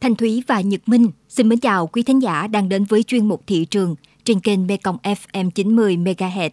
[0.00, 3.28] Thanh Thúy và Nhật Minh xin mến chào quý thính giả đang đến với chuyên
[3.28, 6.50] mục thị trường trên kênh Mekong FM 90 MHz.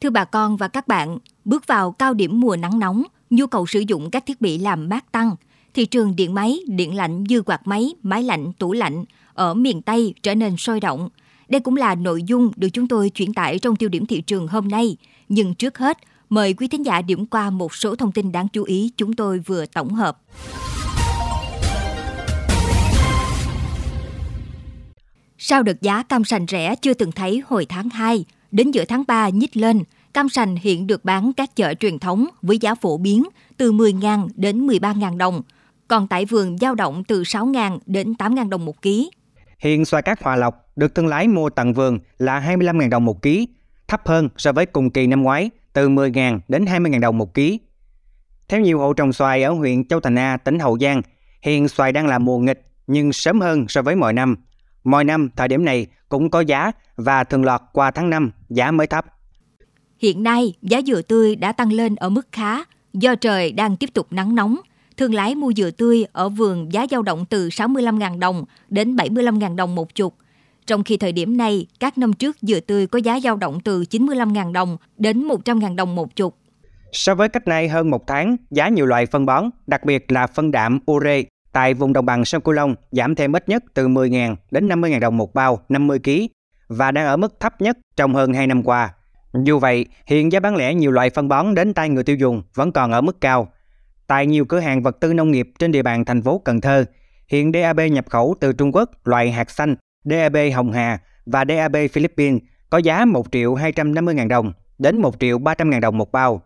[0.00, 3.66] Thưa bà con và các bạn, bước vào cao điểm mùa nắng nóng, nhu cầu
[3.66, 5.36] sử dụng các thiết bị làm mát tăng.
[5.74, 9.04] Thị trường điện máy, điện lạnh dư quạt máy, máy lạnh, tủ lạnh
[9.34, 11.08] ở miền Tây trở nên sôi động.
[11.48, 14.48] Đây cũng là nội dung được chúng tôi chuyển tải trong tiêu điểm thị trường
[14.48, 14.96] hôm nay.
[15.28, 15.98] Nhưng trước hết,
[16.28, 19.38] mời quý thính giả điểm qua một số thông tin đáng chú ý chúng tôi
[19.38, 20.18] vừa tổng hợp.
[25.46, 29.04] Sau đợt giá cam sành rẻ chưa từng thấy hồi tháng 2, đến giữa tháng
[29.08, 29.82] 3 nhích lên,
[30.14, 33.24] cam sành hiện được bán các chợ truyền thống với giá phổ biến
[33.56, 35.42] từ 10.000 đến 13.000 đồng,
[35.88, 39.10] còn tại vườn giao động từ 6.000 đến 8.000 đồng một ký.
[39.58, 43.22] Hiện xoài cát Hòa Lộc được thương lái mua tận vườn là 25.000 đồng một
[43.22, 43.48] ký,
[43.88, 47.60] thấp hơn so với cùng kỳ năm ngoái từ 10.000 đến 20.000 đồng một ký.
[48.48, 51.02] Theo nhiều hộ trồng xoài ở huyện Châu Thành A, tỉnh Hậu Giang,
[51.42, 54.36] hiện xoài đang là mùa nghịch nhưng sớm hơn so với mọi năm.
[54.84, 58.70] Mọi năm thời điểm này cũng có giá và thường lọt qua tháng 5 giá
[58.70, 59.04] mới thấp.
[59.98, 63.90] Hiện nay, giá dừa tươi đã tăng lên ở mức khá do trời đang tiếp
[63.94, 64.56] tục nắng nóng.
[64.96, 69.56] Thương lái mua dừa tươi ở vườn giá dao động từ 65.000 đồng đến 75.000
[69.56, 70.14] đồng một chục.
[70.66, 73.84] Trong khi thời điểm này, các năm trước dừa tươi có giá dao động từ
[73.90, 76.36] 95.000 đồng đến 100.000 đồng một chục.
[76.92, 80.26] So với cách này hơn một tháng, giá nhiều loại phân bón, đặc biệt là
[80.26, 81.22] phân đạm ure
[81.54, 85.00] tại vùng đồng bằng sông Cửu Long giảm thêm ít nhất từ 10.000 đến 50.000
[85.00, 86.10] đồng một bao 50 kg
[86.68, 88.94] và đang ở mức thấp nhất trong hơn 2 năm qua.
[89.44, 92.42] Dù vậy, hiện giá bán lẻ nhiều loại phân bón đến tay người tiêu dùng
[92.54, 93.48] vẫn còn ở mức cao.
[94.06, 96.84] Tại nhiều cửa hàng vật tư nông nghiệp trên địa bàn thành phố Cần Thơ,
[97.28, 101.76] hiện DAB nhập khẩu từ Trung Quốc loại hạt xanh, DAB Hồng Hà và DAB
[101.92, 106.12] Philippines có giá 1 triệu 250 ngàn đồng đến 1 triệu 300 ngàn đồng một
[106.12, 106.42] bao.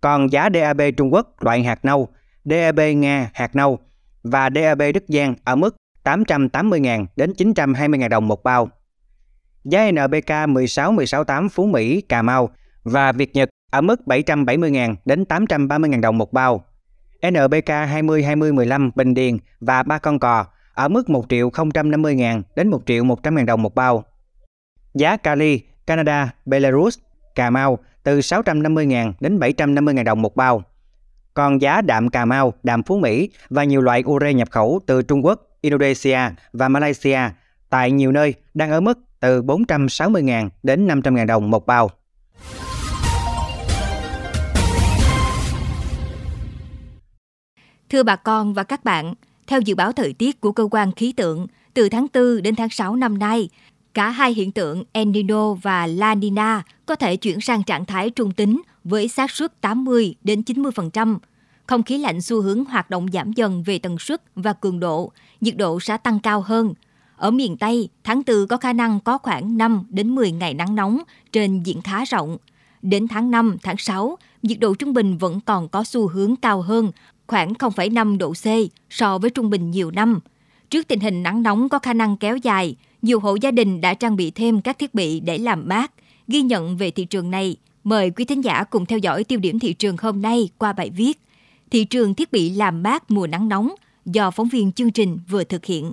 [0.00, 2.08] Còn giá DAB Trung Quốc loại hạt nâu,
[2.44, 3.78] DAB Nga hạt nâu
[4.24, 8.68] và DAB Đức Giang ở mức 880.000 đến 920.000 đồng một bao.
[9.64, 12.50] Giá NBK 16168 Phú Mỹ, Cà Mau
[12.82, 16.64] và Việt Nhật ở mức 770.000 đến 830.000 đồng một bao.
[17.28, 22.68] NBK 202015 Bình Điền và Ba Con Cò ở mức 1 triệu 050 ngàn đến
[22.68, 24.04] 1 triệu 100 ngàn đồng một bao.
[24.94, 26.98] Giá Cali, Canada, Belarus,
[27.34, 30.62] Cà Mau từ 650 ngàn đến 750 ngàn đồng một bao.
[31.34, 35.02] Còn giá đạm Cà Mau, đạm Phú Mỹ và nhiều loại ure nhập khẩu từ
[35.02, 36.18] Trung Quốc, Indonesia
[36.52, 37.18] và Malaysia
[37.70, 41.90] tại nhiều nơi đang ở mức từ 460.000 đến 500.000 đồng một bao.
[47.90, 49.14] Thưa bà con và các bạn,
[49.46, 52.68] theo dự báo thời tiết của cơ quan khí tượng, từ tháng 4 đến tháng
[52.70, 53.48] 6 năm nay,
[53.94, 58.10] cả hai hiện tượng El Nino và La Nina có thể chuyển sang trạng thái
[58.10, 61.18] trung tính với xác suất 80 đến 90%.
[61.66, 65.12] Không khí lạnh xu hướng hoạt động giảm dần về tần suất và cường độ,
[65.40, 66.74] nhiệt độ sẽ tăng cao hơn.
[67.16, 70.74] Ở miền Tây, tháng 4 có khả năng có khoảng 5 đến 10 ngày nắng
[70.74, 72.36] nóng trên diện khá rộng.
[72.82, 76.62] Đến tháng 5, tháng 6, nhiệt độ trung bình vẫn còn có xu hướng cao
[76.62, 76.92] hơn
[77.26, 78.46] khoảng 0,5 độ C
[78.90, 80.20] so với trung bình nhiều năm.
[80.70, 83.94] Trước tình hình nắng nóng có khả năng kéo dài, nhiều hộ gia đình đã
[83.94, 85.92] trang bị thêm các thiết bị để làm mát.
[86.28, 89.58] Ghi nhận về thị trường này, mời quý thính giả cùng theo dõi tiêu điểm
[89.58, 91.18] thị trường hôm nay qua bài viết
[91.70, 95.44] Thị trường thiết bị làm mát mùa nắng nóng do phóng viên chương trình vừa
[95.44, 95.92] thực hiện.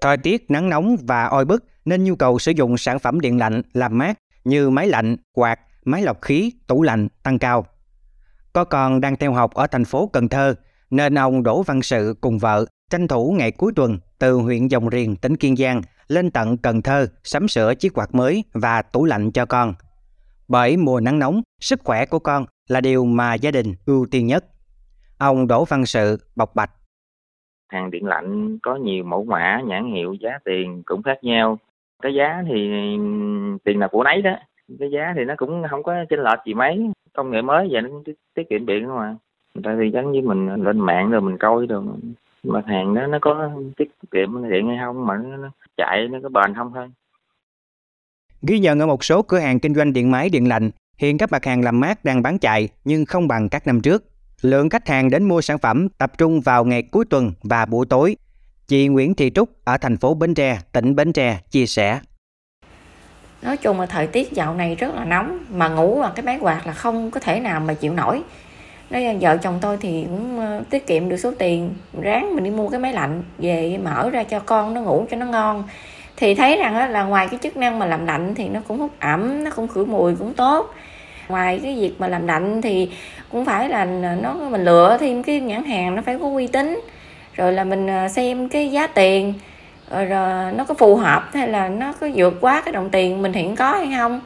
[0.00, 3.38] Thời tiết nắng nóng và oi bức nên nhu cầu sử dụng sản phẩm điện
[3.38, 7.66] lạnh làm mát như máy lạnh, quạt, máy lọc khí, tủ lạnh tăng cao.
[8.52, 10.54] Có con đang theo học ở thành phố Cần Thơ,
[10.90, 14.90] nên ông Đỗ Văn Sự cùng vợ tranh thủ ngày cuối tuần từ huyện Dòng
[14.90, 19.04] Riền, tỉnh Kiên Giang lên tận Cần Thơ sắm sửa chiếc quạt mới và tủ
[19.04, 19.74] lạnh cho con.
[20.48, 24.26] Bởi mùa nắng nóng, sức khỏe của con là điều mà gia đình ưu tiên
[24.26, 24.44] nhất.
[25.18, 26.70] Ông Đỗ Văn Sự bộc bạch.
[27.68, 31.58] Hàng điện lạnh có nhiều mẫu mã, nhãn hiệu, giá tiền cũng khác nhau.
[32.02, 32.70] Cái giá thì
[33.64, 34.36] tiền là của nấy đó
[34.78, 37.82] cái giá thì nó cũng không có chênh lệch gì mấy công nghệ mới vậy
[37.82, 37.88] nó
[38.34, 39.14] tiết kiệm điện không à
[39.54, 41.82] mà tại vì giống như mình lên mạng rồi mình coi rồi
[42.42, 46.28] mặt hàng đó nó có tiết kiệm điện hay không mà nó chạy nó có
[46.28, 46.88] bền không thôi
[48.42, 51.32] Ghi nhận ở một số cửa hàng kinh doanh điện máy điện lạnh, hiện các
[51.32, 54.04] mặt hàng làm mát đang bán chạy nhưng không bằng các năm trước.
[54.42, 57.86] Lượng khách hàng đến mua sản phẩm tập trung vào ngày cuối tuần và buổi
[57.86, 58.16] tối.
[58.66, 62.00] Chị Nguyễn Thị Trúc ở thành phố Bến Tre, tỉnh Bến Tre chia sẻ
[63.42, 66.38] nói chung là thời tiết dạo này rất là nóng mà ngủ bằng cái máy
[66.40, 68.22] quạt là không có thể nào mà chịu nổi
[68.90, 71.74] nói vợ chồng tôi thì cũng ờ, tiết kiệm được số tiền.
[72.02, 75.16] Ráng mình đi mua cái máy lạnh về mở ra cho con nó ngủ cho
[75.16, 75.64] nó ngon.
[76.16, 78.90] Thì thấy rằng là ngoài cái chức năng mà làm lạnh thì nó cũng hút
[79.00, 80.74] ẩm, nó cũng khử mùi cũng tốt.
[81.28, 82.90] Ngoài cái việc mà làm lạnh thì
[83.32, 86.46] cũng phải là ờ, nó, mình lựa thêm cái nhãn hàng nó phải có uy
[86.46, 86.80] tín.
[87.34, 89.34] Rồi là mình ờ, xem cái giá tiền
[89.90, 93.32] rồi nó có phù hợp hay là nó có vượt quá cái đồng tiền mình
[93.32, 94.20] hiện có hay không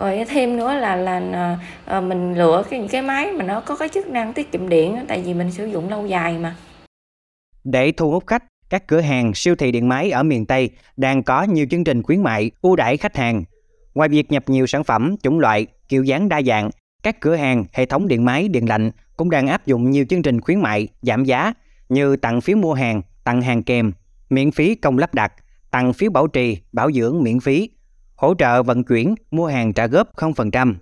[0.00, 3.60] rồi thêm nữa là là à, à mình lựa cái những cái máy mà nó
[3.60, 6.56] có cái chức năng tiết kiệm điện tại vì mình sử dụng lâu dài mà
[7.64, 11.22] để thu hút khách các cửa hàng siêu thị điện máy ở miền Tây đang
[11.22, 13.44] có nhiều chương trình khuyến mại ưu đãi khách hàng.
[13.94, 16.70] Ngoài việc nhập nhiều sản phẩm chủng loại, kiểu dáng đa dạng,
[17.02, 20.22] các cửa hàng, hệ thống điện máy, điện lạnh cũng đang áp dụng nhiều chương
[20.22, 21.52] trình khuyến mại giảm giá
[21.88, 23.92] như tặng phiếu mua hàng, tặng hàng kèm,
[24.30, 25.32] miễn phí công lắp đặt,
[25.70, 27.70] tặng phiếu bảo trì, bảo dưỡng miễn phí,
[28.20, 30.74] hỗ trợ vận chuyển, mua hàng trả góp 0%.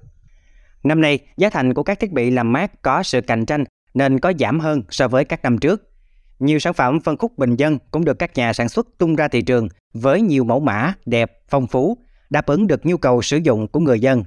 [0.82, 3.64] Năm nay, giá thành của các thiết bị làm mát có sự cạnh tranh
[3.94, 5.90] nên có giảm hơn so với các năm trước.
[6.38, 9.28] Nhiều sản phẩm phân khúc bình dân cũng được các nhà sản xuất tung ra
[9.28, 11.98] thị trường với nhiều mẫu mã đẹp, phong phú,
[12.30, 14.24] đáp ứng được nhu cầu sử dụng của người dân.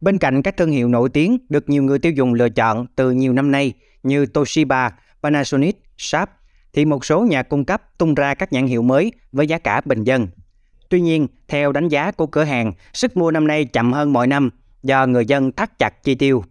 [0.00, 3.10] Bên cạnh các thương hiệu nổi tiếng được nhiều người tiêu dùng lựa chọn từ
[3.10, 3.72] nhiều năm nay
[4.02, 4.90] như Toshiba,
[5.22, 6.30] Panasonic, Sharp,
[6.72, 9.80] thì một số nhà cung cấp tung ra các nhãn hiệu mới với giá cả
[9.84, 10.28] bình dân.
[10.90, 14.26] Tuy nhiên, theo đánh giá của cửa hàng, sức mua năm nay chậm hơn mọi
[14.26, 14.50] năm
[14.82, 16.42] do người dân thắt chặt chi tiêu.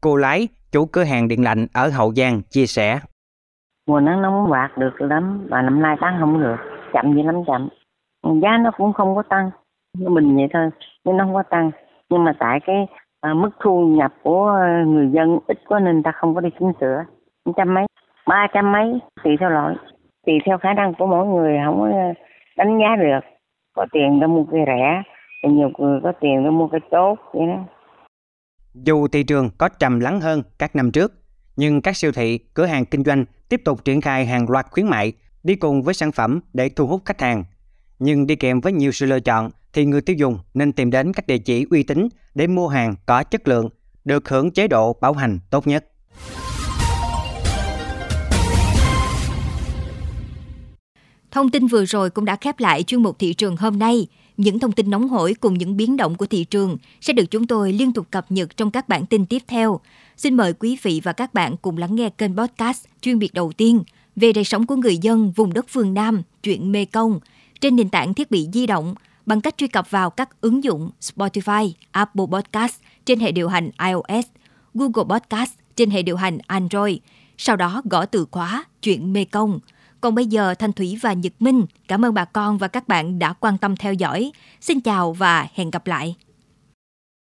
[0.00, 3.00] Cô Lái, chủ cửa hàng điện lạnh ở Hậu Giang, chia sẻ.
[3.86, 6.56] Mùa nắng nóng quạt được lắm và năm nay tăng không được
[6.92, 7.68] chậm gì lắm chậm.
[8.42, 9.50] Giá nó cũng không có tăng
[9.98, 10.70] mình vậy thôi
[11.04, 11.70] nhưng nó không có tăng.
[12.10, 12.86] Nhưng mà tại cái
[13.20, 14.52] à, mức thu nhập của
[14.86, 17.04] người dân ít quá nên ta không có đi chỉnh sửa.
[17.56, 17.86] Trăm mấy
[18.26, 19.76] ba trăm mấy tùy theo loại.
[20.26, 22.12] Tùy theo khả năng của mỗi người không có à,
[22.56, 23.20] đánh giá được
[23.74, 25.02] có tiền nó mua cái rẻ
[25.50, 27.64] nhiều người có tiền nó mua cái tốt vậy đó
[28.74, 31.20] dù thị trường có trầm lắng hơn các năm trước
[31.60, 34.86] nhưng các siêu thị, cửa hàng kinh doanh tiếp tục triển khai hàng loạt khuyến
[34.86, 35.12] mại
[35.42, 37.44] đi cùng với sản phẩm để thu hút khách hàng.
[37.98, 41.12] Nhưng đi kèm với nhiều sự lựa chọn thì người tiêu dùng nên tìm đến
[41.12, 43.68] các địa chỉ uy tín để mua hàng có chất lượng,
[44.04, 45.86] được hưởng chế độ bảo hành tốt nhất.
[51.30, 54.06] Thông tin vừa rồi cũng đã khép lại chuyên mục thị trường hôm nay.
[54.36, 57.46] Những thông tin nóng hổi cùng những biến động của thị trường sẽ được chúng
[57.46, 59.80] tôi liên tục cập nhật trong các bản tin tiếp theo.
[60.16, 63.52] Xin mời quý vị và các bạn cùng lắng nghe kênh podcast chuyên biệt đầu
[63.52, 63.82] tiên
[64.16, 67.20] về đời sống của người dân vùng đất phương Nam, chuyện Mê Công,
[67.60, 68.94] trên nền tảng thiết bị di động
[69.26, 72.74] bằng cách truy cập vào các ứng dụng Spotify, Apple Podcast
[73.04, 74.26] trên hệ điều hành iOS,
[74.74, 76.96] Google Podcast trên hệ điều hành Android,
[77.38, 79.60] sau đó gõ từ khóa chuyện Mê Công.
[80.00, 83.18] Còn bây giờ Thanh Thủy và Nhật Minh, cảm ơn bà con và các bạn
[83.18, 84.32] đã quan tâm theo dõi.
[84.60, 86.16] Xin chào và hẹn gặp lại.